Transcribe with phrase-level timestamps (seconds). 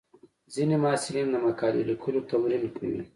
[0.53, 3.01] ځینې محصلین د مقالې لیکلو تمرین کوي.